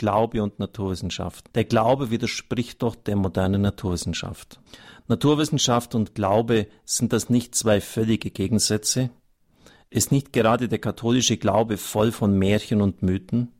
[0.00, 1.54] Glaube und Naturwissenschaft.
[1.54, 4.58] Der Glaube widerspricht doch der modernen Naturwissenschaft.
[5.08, 9.10] Naturwissenschaft und Glaube sind das nicht zwei völlige Gegensätze?
[9.90, 13.52] Ist nicht gerade der katholische Glaube voll von Märchen und Mythen?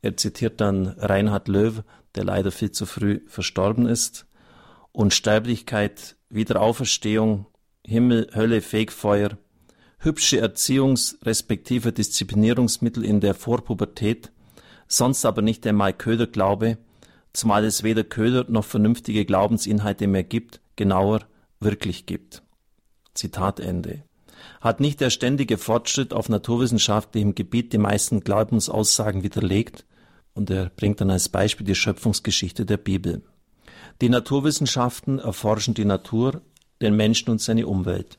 [0.00, 1.82] Er zitiert dann Reinhard Löw,
[2.14, 4.26] der leider viel zu früh verstorben ist.
[4.92, 7.44] Unsterblichkeit, Wiederauferstehung,
[7.86, 9.36] Himmel, Hölle, Fegfeuer,
[9.98, 14.32] hübsche Erziehungs- respektive Disziplinierungsmittel in der Vorpubertät,
[14.90, 16.78] sonst aber nicht einmal Köderglaube,
[17.32, 21.20] zumal es weder Köder noch vernünftige Glaubensinhalte mehr gibt, genauer
[21.60, 22.42] wirklich gibt.
[23.14, 24.02] Zitat Ende.
[24.60, 29.84] Hat nicht der ständige Fortschritt auf naturwissenschaftlichem Gebiet die meisten Glaubensaussagen widerlegt?
[30.34, 33.22] Und er bringt dann als Beispiel die Schöpfungsgeschichte der Bibel.
[34.00, 36.40] Die Naturwissenschaften erforschen die Natur,
[36.80, 38.18] den Menschen und seine Umwelt.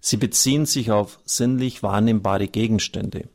[0.00, 3.28] Sie beziehen sich auf sinnlich wahrnehmbare Gegenstände.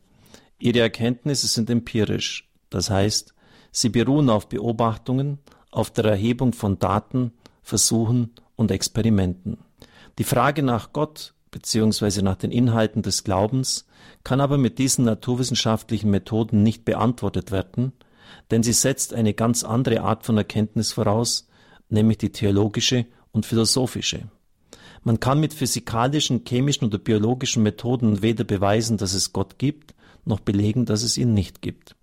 [0.58, 3.34] Ihre Erkenntnisse sind empirisch, das heißt,
[3.72, 5.38] sie beruhen auf Beobachtungen,
[5.70, 7.32] auf der Erhebung von Daten,
[7.62, 9.58] Versuchen und Experimenten.
[10.18, 12.22] Die Frage nach Gott bzw.
[12.22, 13.86] nach den Inhalten des Glaubens
[14.24, 17.92] kann aber mit diesen naturwissenschaftlichen Methoden nicht beantwortet werden,
[18.50, 21.48] denn sie setzt eine ganz andere Art von Erkenntnis voraus,
[21.88, 24.28] nämlich die theologische und philosophische.
[25.02, 30.40] Man kann mit physikalischen, chemischen oder biologischen Methoden weder beweisen, dass es Gott gibt, noch
[30.40, 31.96] belegen, dass es ihn nicht gibt.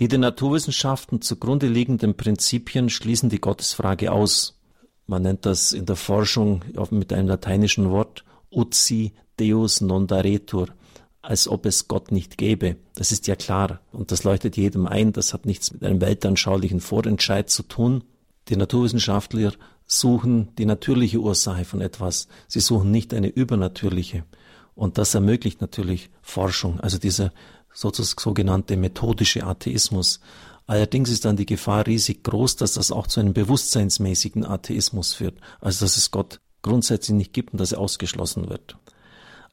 [0.00, 4.58] Die den Naturwissenschaften zugrunde liegenden Prinzipien schließen die Gottesfrage aus.
[5.06, 10.68] Man nennt das in der Forschung mit einem lateinischen Wort uzi deus non daretur,
[11.22, 12.76] als ob es Gott nicht gäbe.
[12.94, 15.12] Das ist ja klar und das leuchtet jedem ein.
[15.12, 18.02] Das hat nichts mit einem weltanschaulichen Vorentscheid zu tun.
[18.48, 19.52] Die Naturwissenschaftler
[19.86, 22.28] suchen die natürliche Ursache von etwas.
[22.48, 24.24] Sie suchen nicht eine übernatürliche.
[24.74, 27.32] Und das ermöglicht natürlich Forschung, also dieser
[27.74, 30.20] sogenannte methodische Atheismus.
[30.66, 35.38] Allerdings ist dann die Gefahr riesig groß, dass das auch zu einem bewusstseinsmäßigen Atheismus führt,
[35.60, 38.76] also dass es Gott grundsätzlich nicht gibt und dass er ausgeschlossen wird.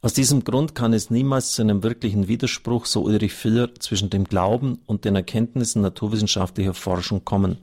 [0.00, 4.24] Aus diesem Grund kann es niemals zu einem wirklichen Widerspruch, so Ulrich Filler, zwischen dem
[4.24, 7.58] Glauben und den Erkenntnissen naturwissenschaftlicher Forschung kommen.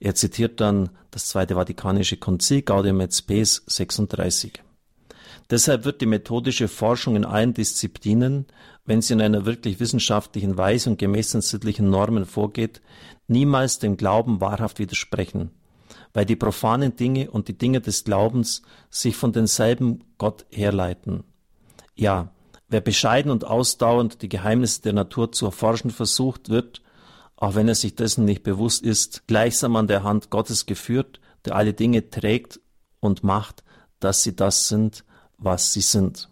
[0.00, 4.62] Er zitiert dann das Zweite Vatikanische Konzil Gaudium et Spes 36.
[5.50, 8.46] Deshalb wird die methodische Forschung in allen Disziplinen,
[8.84, 12.82] wenn sie in einer wirklich wissenschaftlichen Weise und gemäß den sittlichen Normen vorgeht,
[13.28, 15.50] niemals dem Glauben wahrhaft widersprechen,
[16.12, 21.24] weil die profanen Dinge und die Dinge des Glaubens sich von denselben Gott herleiten.
[21.94, 22.32] Ja,
[22.68, 26.82] wer bescheiden und ausdauernd die Geheimnisse der Natur zu erforschen versucht, wird,
[27.36, 31.56] auch wenn er sich dessen nicht bewusst ist, gleichsam an der Hand Gottes geführt, der
[31.56, 32.60] alle Dinge trägt
[33.00, 33.64] und macht,
[34.00, 35.04] dass sie das sind,
[35.38, 36.28] was sie sind.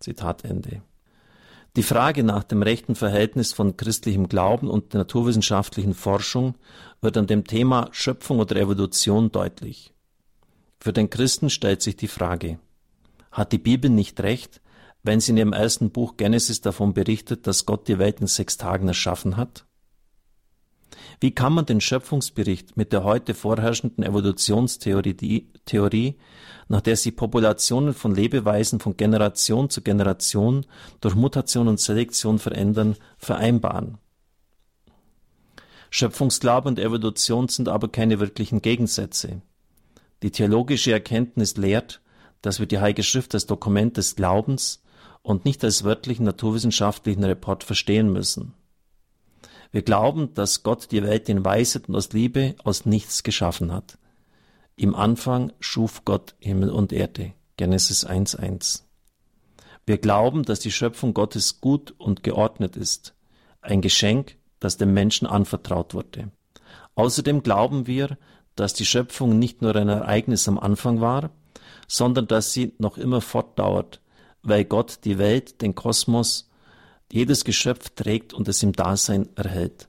[0.00, 0.82] Zitat Ende.
[1.76, 6.54] Die Frage nach dem rechten Verhältnis von christlichem Glauben und der naturwissenschaftlichen Forschung
[7.00, 9.92] wird an dem Thema Schöpfung oder Evolution deutlich.
[10.78, 12.58] Für den Christen stellt sich die Frage,
[13.32, 14.60] hat die Bibel nicht recht,
[15.02, 18.56] wenn sie in ihrem ersten Buch Genesis davon berichtet, dass Gott die Welt in sechs
[18.56, 19.66] Tagen erschaffen hat?
[21.24, 26.18] Wie kann man den Schöpfungsbericht mit der heute vorherrschenden Evolutionstheorie, Theorie,
[26.68, 30.66] nach der sich Populationen von Lebeweisen von Generation zu Generation
[31.00, 33.96] durch Mutation und Selektion verändern, vereinbaren?
[35.88, 39.40] Schöpfungsglaube und Evolution sind aber keine wirklichen Gegensätze.
[40.22, 42.02] Die theologische Erkenntnis lehrt,
[42.42, 44.82] dass wir die Heilige Schrift als Dokument des Glaubens
[45.22, 48.52] und nicht als wörtlichen naturwissenschaftlichen Report verstehen müssen.
[49.74, 53.98] Wir glauben, dass Gott die Welt in Weisheit und aus Liebe aus nichts geschaffen hat.
[54.76, 57.32] Im Anfang schuf Gott Himmel und Erde.
[57.56, 58.84] Genesis 1.1.
[59.84, 63.16] Wir glauben, dass die Schöpfung Gottes gut und geordnet ist.
[63.62, 66.30] Ein Geschenk, das dem Menschen anvertraut wurde.
[66.94, 68.16] Außerdem glauben wir,
[68.54, 71.30] dass die Schöpfung nicht nur ein Ereignis am Anfang war,
[71.88, 74.00] sondern dass sie noch immer fortdauert,
[74.40, 76.48] weil Gott die Welt, den Kosmos
[77.14, 79.88] jedes Geschöpf trägt und es im Dasein erhält.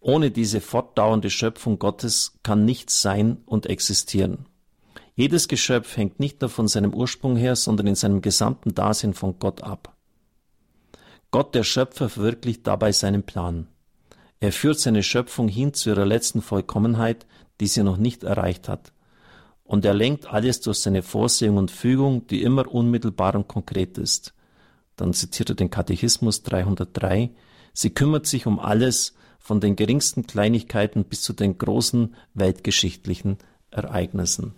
[0.00, 4.46] Ohne diese fortdauernde Schöpfung Gottes kann nichts sein und existieren.
[5.14, 9.38] Jedes Geschöpf hängt nicht nur von seinem Ursprung her, sondern in seinem gesamten Dasein von
[9.38, 9.96] Gott ab.
[11.30, 13.68] Gott, der Schöpfer, verwirklicht dabei seinen Plan.
[14.40, 17.26] Er führt seine Schöpfung hin zu ihrer letzten Vollkommenheit,
[17.60, 18.92] die sie noch nicht erreicht hat.
[19.62, 24.34] Und er lenkt alles durch seine Vorsehung und Fügung, die immer unmittelbar und konkret ist.
[25.00, 27.30] Dann zitiert er den Katechismus 303.
[27.72, 33.38] Sie kümmert sich um alles, von den geringsten Kleinigkeiten bis zu den großen weltgeschichtlichen
[33.70, 34.52] Ereignissen.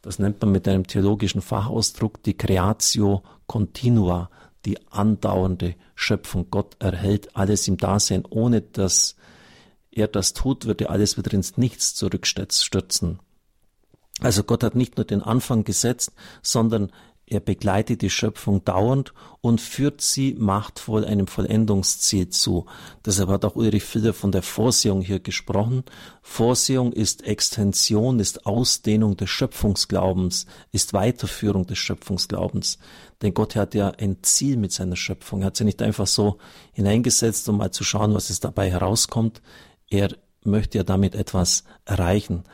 [0.00, 4.30] Das nennt man mit einem theologischen Fachausdruck die Creatio Continua,
[4.64, 6.46] die andauernde Schöpfung.
[6.50, 9.16] Gott erhält alles im Dasein, ohne dass
[9.90, 13.18] er das tut, wird er alles wieder ins Nichts zurückstürzen.
[14.20, 16.90] Also Gott hat nicht nur den Anfang gesetzt, sondern
[17.32, 22.66] er begleitet die Schöpfung dauernd und führt sie machtvoll einem Vollendungsziel zu.
[23.06, 25.82] Deshalb hat auch Ulrich Filler von der Vorsehung hier gesprochen.
[26.20, 32.78] Vorsehung ist Extension, ist Ausdehnung des Schöpfungsglaubens, ist Weiterführung des Schöpfungsglaubens.
[33.22, 35.40] Denn Gott hat ja ein Ziel mit seiner Schöpfung.
[35.40, 36.36] Er hat sie nicht einfach so
[36.72, 39.40] hineingesetzt, um mal zu schauen, was es dabei herauskommt.
[39.88, 40.10] Er
[40.44, 42.44] möchte ja damit etwas erreichen.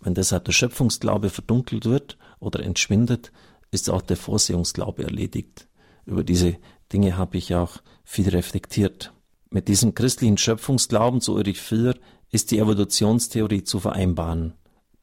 [0.00, 3.30] Wenn deshalb der Schöpfungsglaube verdunkelt wird oder entschwindet,
[3.72, 5.66] ist auch der Vorsehungsglaube erledigt.
[6.04, 6.56] Über diese
[6.92, 9.12] Dinge habe ich auch viel reflektiert.
[9.50, 11.94] Mit diesem christlichen Schöpfungsglauben, so Ulrich Filler,
[12.30, 14.54] ist die Evolutionstheorie zu vereinbaren.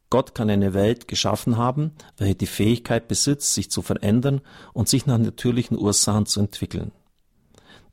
[0.09, 4.41] Gott kann eine Welt geschaffen haben, welche die Fähigkeit besitzt, sich zu verändern
[4.73, 6.91] und sich nach natürlichen Ursachen zu entwickeln.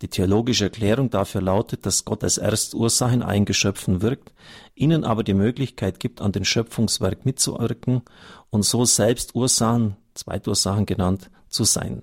[0.02, 4.32] Die theologische Erklärung dafür lautet, dass Gott als Erstursache in allen Geschöpfen wirkt,
[4.74, 8.02] ihnen aber die Möglichkeit gibt, an dem Schöpfungswerk mitzuwirken
[8.50, 12.02] und so selbst Ursachen, Zweitursachen genannt, zu sein.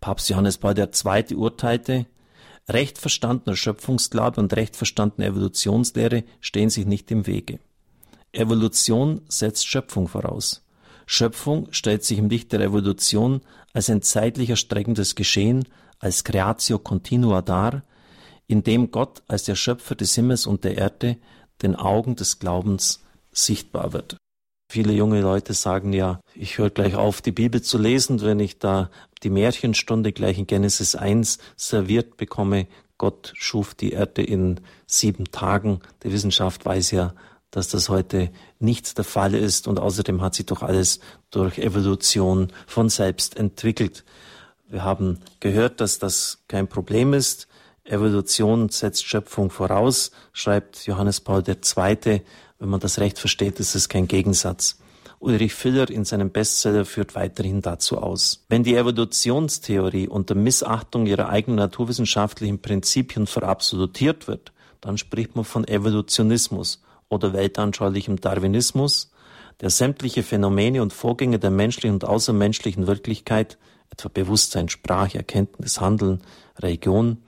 [0.00, 1.34] Papst Johannes Paul II.
[1.34, 2.06] urteilte,
[2.68, 7.58] recht verstandener Schöpfungsglaube und recht verstandene Evolutionslehre stehen sich nicht im Wege.
[8.32, 10.64] Evolution setzt Schöpfung voraus.
[11.06, 13.40] Schöpfung stellt sich im Licht der Evolution
[13.72, 15.66] als ein zeitlich erstreckendes Geschehen,
[15.98, 17.82] als Creatio Continua dar,
[18.46, 21.16] in dem Gott als der Schöpfer des Himmels und der Erde
[21.62, 23.02] den Augen des Glaubens
[23.32, 24.16] sichtbar wird.
[24.70, 28.58] Viele junge Leute sagen ja, ich höre gleich auf, die Bibel zu lesen, wenn ich
[28.58, 28.90] da
[29.22, 32.66] die Märchenstunde gleich in Genesis 1 serviert bekomme.
[32.98, 35.80] Gott schuf die Erde in sieben Tagen.
[36.02, 37.14] Die Wissenschaft weiß ja,
[37.50, 41.00] dass das heute nicht der Fall ist und außerdem hat sich doch alles
[41.30, 44.04] durch Evolution von selbst entwickelt.
[44.68, 47.48] Wir haben gehört, dass das kein Problem ist.
[47.84, 52.20] Evolution setzt Schöpfung voraus, schreibt Johannes Paul II.
[52.58, 54.78] Wenn man das recht versteht, ist es kein Gegensatz.
[55.20, 58.44] Ulrich Filler in seinem Bestseller führt weiterhin dazu aus.
[58.48, 65.66] Wenn die Evolutionstheorie unter Missachtung ihrer eigenen naturwissenschaftlichen Prinzipien verabsolutiert wird, dann spricht man von
[65.66, 69.10] Evolutionismus oder weltanschaulichem Darwinismus,
[69.60, 73.58] der sämtliche Phänomene und Vorgänge der menschlichen und außermenschlichen Wirklichkeit
[73.90, 76.20] etwa Bewusstsein, Sprache, Erkenntnis, Handeln,
[76.58, 77.18] Religion,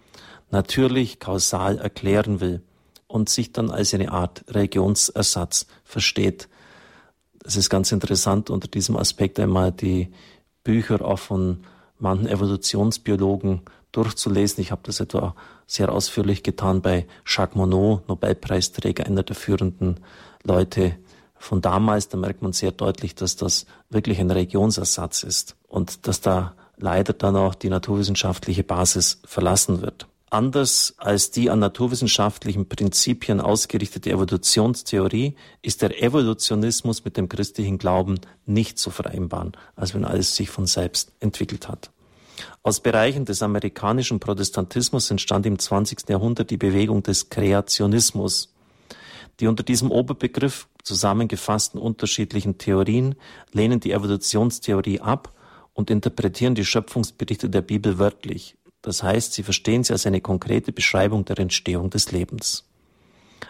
[0.51, 2.63] natürlich kausal erklären will
[3.11, 6.49] und sich dann als eine Art Religionsersatz versteht.
[7.45, 10.13] Es ist ganz interessant, unter diesem Aspekt einmal die
[10.63, 11.65] Bücher auch von
[11.99, 14.63] manchen Evolutionsbiologen durchzulesen.
[14.63, 15.35] Ich habe das etwa
[15.67, 20.01] sehr ausführlich getan bei Jacques Monod, Nobelpreisträger, einer der führenden
[20.45, 20.97] Leute
[21.37, 22.09] von damals.
[22.09, 27.13] Da merkt man sehr deutlich, dass das wirklich ein Religionsersatz ist und dass da leider
[27.13, 30.07] dann auch die naturwissenschaftliche Basis verlassen wird.
[30.33, 38.21] Anders als die an naturwissenschaftlichen Prinzipien ausgerichtete Evolutionstheorie ist der Evolutionismus mit dem christlichen Glauben
[38.47, 41.91] nicht zu vereinbaren, als wenn alles sich von selbst entwickelt hat.
[42.63, 46.09] Aus Bereichen des amerikanischen Protestantismus entstand im 20.
[46.09, 48.55] Jahrhundert die Bewegung des Kreationismus.
[49.41, 53.17] Die unter diesem Oberbegriff zusammengefassten unterschiedlichen Theorien
[53.53, 55.33] lehnen die Evolutionstheorie ab
[55.75, 58.57] und interpretieren die Schöpfungsberichte der Bibel wörtlich.
[58.83, 62.65] Das heißt, sie verstehen sie als eine konkrete Beschreibung der Entstehung des Lebens.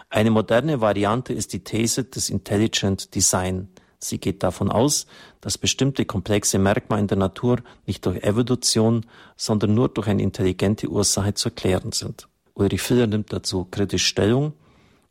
[0.09, 3.69] Eine moderne Variante ist die These des Intelligent Design.
[3.99, 5.05] Sie geht davon aus,
[5.41, 9.05] dass bestimmte komplexe Merkmale in der Natur nicht durch Evolution,
[9.37, 12.27] sondern nur durch eine intelligente Ursache zu erklären sind.
[12.53, 14.53] Ulrich Filler nimmt dazu kritisch Stellung.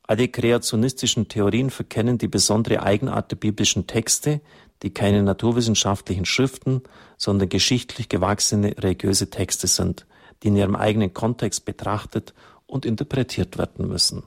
[0.03, 4.41] Alle kreationistischen Theorien verkennen die besondere Eigenart der biblischen Texte,
[4.83, 6.83] die keine naturwissenschaftlichen Schriften,
[7.17, 10.07] sondern geschichtlich gewachsene religiöse Texte sind,
[10.43, 12.35] die in ihrem eigenen Kontext betrachtet
[12.67, 14.23] und interpretiert werden müssen.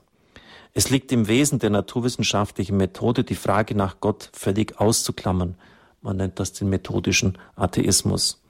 [0.74, 5.56] Es liegt im Wesen der naturwissenschaftlichen Methode, die Frage nach Gott völlig auszuklammern.
[6.02, 8.42] Man nennt das den methodischen Atheismus.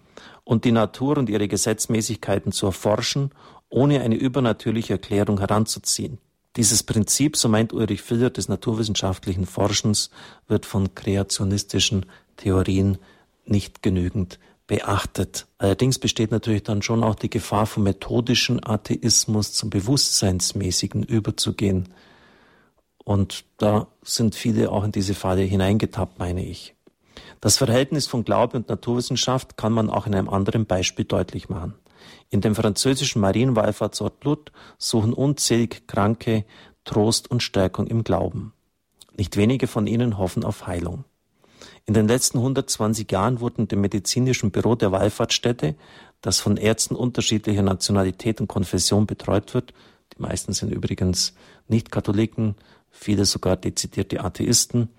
[0.46, 3.32] Und die Natur und ihre Gesetzmäßigkeiten zu erforschen,
[3.70, 6.18] ohne eine übernatürliche Erklärung heranzuziehen.
[6.56, 10.12] Dieses Prinzip, so meint Ulrich Filler, des naturwissenschaftlichen Forschens,
[10.48, 12.06] wird von kreationistischen
[12.38, 13.00] Theorien
[13.46, 15.48] nicht genügend beachtet.
[15.58, 21.90] Allerdings besteht natürlich dann schon auch die Gefahr vom methodischen Atheismus zum bewusstseinsmäßigen überzugehen.
[23.04, 26.76] Und da sind viele auch in diese Falle hineingetappt, meine ich.
[27.42, 31.74] Das Verhältnis von Glaube und Naturwissenschaft kann man auch in einem anderen Beispiel deutlich machen.
[32.30, 36.46] In dem französischen Marienwallfahrtsort Lut suchen unzählig Kranke
[36.86, 38.54] Trost und Stärkung im Glauben.
[39.18, 41.06] Nicht wenige von ihnen hoffen auf Heilung.
[41.86, 45.76] In den letzten 120 Jahren wurden dem medizinischen Büro der Wallfahrtsstätte,
[46.22, 49.74] das von Ärzten unterschiedlicher Nationalität und Konfession betreut wird,
[50.18, 51.34] Die meisten sind übrigens
[51.68, 52.56] nicht Katholiken,
[52.90, 54.90] viele sogar dezidierte Atheisten.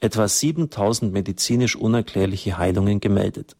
[0.00, 3.56] Etwa 7000 medizinisch unerklärliche Heilungen gemeldet.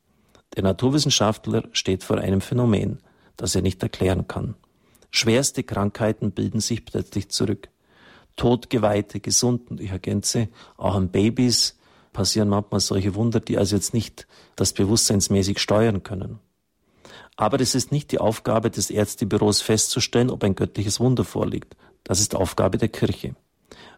[0.57, 2.99] Der Naturwissenschaftler steht vor einem Phänomen,
[3.37, 4.55] das er nicht erklären kann.
[5.11, 7.69] Schwerste Krankheiten bilden sich plötzlich zurück.
[8.37, 11.79] Todgeweihte, gesunden, ich ergänze, auch an Babys
[12.13, 14.27] passieren manchmal solche Wunder, die also jetzt nicht
[14.57, 16.39] das bewusstseinsmäßig steuern können.
[17.37, 21.77] Aber es ist nicht die Aufgabe des Ärztebüros festzustellen, ob ein göttliches Wunder vorliegt.
[22.05, 23.35] Das ist Aufgabe der Kirche,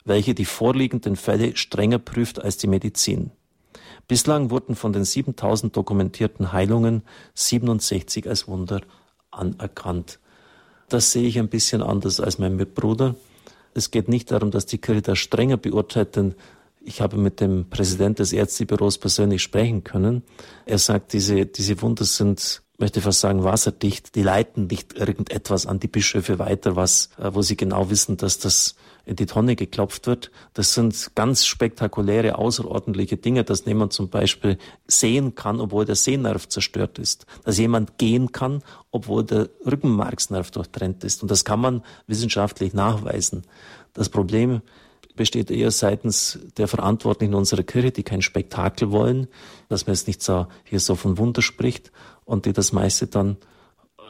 [0.04, 3.32] welche die vorliegenden Fälle strenger prüft als die Medizin.
[4.06, 7.02] Bislang wurden von den 7000 dokumentierten Heilungen
[7.34, 8.82] 67 als Wunder
[9.30, 10.20] anerkannt.
[10.88, 13.14] Das sehe ich ein bisschen anders als mein Mitbruder.
[13.72, 16.34] Es geht nicht darum, dass die Kirche das strenger beurteilt, denn
[16.84, 20.22] ich habe mit dem Präsident des Ärztebüros persönlich sprechen können.
[20.66, 24.14] Er sagt, diese, diese Wunder sind möchte fast sagen, wasserdicht.
[24.14, 28.38] Die leiten nicht irgendetwas an die Bischöfe weiter, was, äh, wo sie genau wissen, dass
[28.38, 28.74] das
[29.06, 30.30] in die Tonne geklopft wird.
[30.54, 36.48] Das sind ganz spektakuläre, außerordentliche Dinge, dass jemand zum Beispiel sehen kann, obwohl der Sehnerv
[36.48, 37.26] zerstört ist.
[37.44, 41.22] Dass jemand gehen kann, obwohl der Rückenmarksnerv durchtrennt ist.
[41.22, 43.42] Und das kann man wissenschaftlich nachweisen.
[43.92, 44.62] Das Problem
[45.16, 49.28] besteht eher seitens der Verantwortlichen unserer Kirche, die kein Spektakel wollen,
[49.68, 51.92] dass man jetzt nicht so, hier so von Wunder spricht
[52.24, 53.36] und die das meiste dann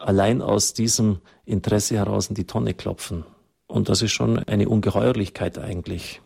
[0.03, 3.25] allein aus diesem Interesse heraus in die Tonne klopfen.
[3.67, 6.21] Und das ist schon eine Ungeheuerlichkeit eigentlich.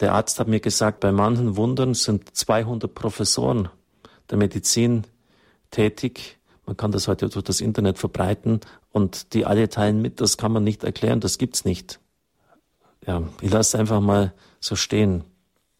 [0.00, 3.68] Der Arzt hat mir gesagt, bei manchen Wundern sind 200 Professoren
[4.30, 5.04] der Medizin
[5.70, 6.38] tätig.
[6.66, 10.20] Man kann das heute durch das Internet verbreiten und die alle teilen mit.
[10.20, 12.00] Das kann man nicht erklären, das gibt's nicht.
[13.06, 15.24] Ja, ich lasse einfach mal so stehen.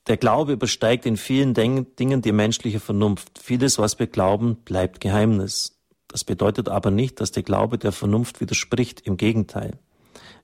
[0.09, 3.39] Der Glaube übersteigt in vielen Dingen die menschliche Vernunft.
[3.39, 5.79] Vieles, was wir glauben, bleibt Geheimnis.
[6.09, 9.03] Das bedeutet aber nicht, dass der Glaube der Vernunft widerspricht.
[9.03, 9.79] Im Gegenteil.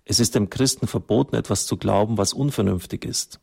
[0.05, 3.41] Es ist dem Christen verboten, etwas zu glauben, was unvernünftig ist.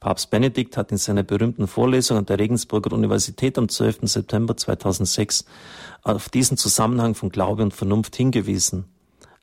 [0.00, 4.00] Papst Benedikt hat in seiner berühmten Vorlesung an der Regensburger Universität am 12.
[4.02, 5.44] September 2006
[6.02, 8.86] auf diesen Zusammenhang von Glaube und Vernunft hingewiesen.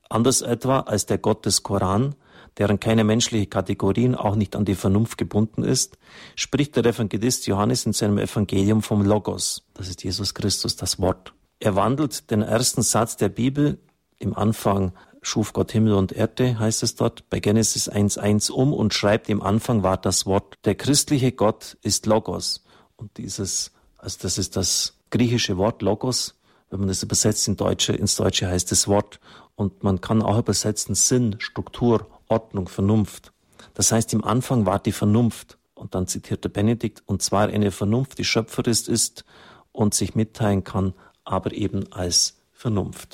[0.09, 2.13] Anders etwa als der Gott des Koran,
[2.59, 5.97] deren keine menschliche Kategorien auch nicht an die Vernunft gebunden ist,
[6.35, 9.63] spricht der Evangelist Johannes in seinem Evangelium vom Logos.
[9.73, 11.33] Das ist Jesus Christus, das Wort.
[11.59, 13.79] Er wandelt den ersten Satz der Bibel
[14.19, 18.93] im Anfang schuf Gott Himmel und Erde, heißt es dort, bei Genesis 1.1 um und
[18.93, 20.55] schreibt, im Anfang war das Wort.
[20.65, 22.63] Der christliche Gott ist Logos.
[22.95, 26.35] Und dieses, also das ist das griechische Wort Logos.
[26.69, 29.19] Wenn man das übersetzt in Deutsche, ins Deutsche heißt es Wort.
[29.55, 33.33] Und man kann auch übersetzen Sinn, Struktur, Ordnung, Vernunft.
[33.73, 35.57] Das heißt, im Anfang war die Vernunft.
[35.73, 39.23] Und dann zitiert der Benedikt, und zwar eine Vernunft, die schöpferisch ist
[39.71, 40.93] und sich mitteilen kann,
[41.23, 43.07] aber eben als Vernunft.